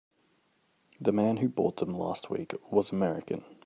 The 0.99 1.11
man 1.11 1.37
who 1.37 1.47
bought 1.47 1.77
them 1.77 1.93
last 1.93 2.31
week 2.31 2.55
was 2.71 2.91
American. 2.91 3.45